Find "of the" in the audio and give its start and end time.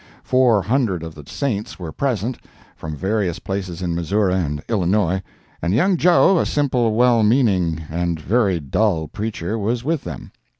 1.03-1.25